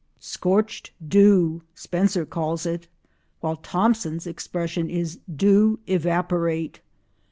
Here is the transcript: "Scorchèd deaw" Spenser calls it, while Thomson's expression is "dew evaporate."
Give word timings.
"Scorchèd 0.19 0.89
deaw" 1.07 1.61
Spenser 1.75 2.25
calls 2.25 2.65
it, 2.65 2.87
while 3.39 3.57
Thomson's 3.57 4.25
expression 4.25 4.89
is 4.89 5.19
"dew 5.35 5.77
evaporate." 5.85 6.79